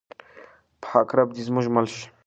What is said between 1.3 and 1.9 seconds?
دې زموږ مل